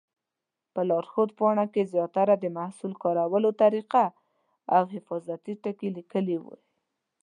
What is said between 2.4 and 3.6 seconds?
محصول کارولو